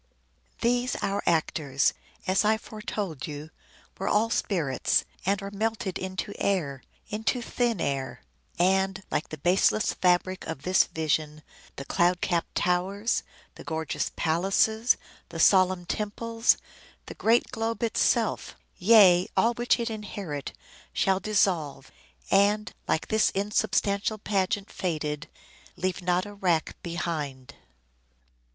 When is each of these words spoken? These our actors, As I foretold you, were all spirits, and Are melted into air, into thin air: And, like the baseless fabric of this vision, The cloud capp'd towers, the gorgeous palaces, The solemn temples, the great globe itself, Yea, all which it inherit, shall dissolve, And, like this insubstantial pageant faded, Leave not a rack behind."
These 0.61 0.95
our 1.03 1.21
actors, 1.27 1.93
As 2.25 2.43
I 2.43 2.57
foretold 2.57 3.27
you, 3.27 3.51
were 3.99 4.07
all 4.07 4.31
spirits, 4.31 5.05
and 5.27 5.39
Are 5.43 5.51
melted 5.51 5.99
into 5.99 6.33
air, 6.39 6.81
into 7.09 7.39
thin 7.39 7.79
air: 7.79 8.23
And, 8.57 9.03
like 9.11 9.29
the 9.29 9.37
baseless 9.37 9.93
fabric 9.93 10.43
of 10.47 10.63
this 10.63 10.85
vision, 10.85 11.43
The 11.75 11.85
cloud 11.85 12.19
capp'd 12.19 12.55
towers, 12.55 13.21
the 13.53 13.63
gorgeous 13.63 14.09
palaces, 14.15 14.97
The 15.29 15.39
solemn 15.39 15.85
temples, 15.85 16.57
the 17.05 17.13
great 17.13 17.51
globe 17.51 17.83
itself, 17.83 18.55
Yea, 18.79 19.27
all 19.37 19.53
which 19.53 19.79
it 19.79 19.91
inherit, 19.91 20.51
shall 20.93 21.19
dissolve, 21.19 21.91
And, 22.31 22.73
like 22.87 23.09
this 23.09 23.29
insubstantial 23.35 24.17
pageant 24.17 24.71
faded, 24.71 25.27
Leave 25.75 26.01
not 26.01 26.25
a 26.25 26.33
rack 26.33 26.75
behind." 26.81 27.53